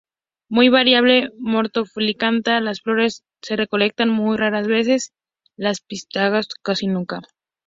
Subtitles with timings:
[0.49, 5.11] Muy variable morfológicamente; las flores se recolectan muy raras veces,
[5.55, 7.21] las pistiladas casi nunca.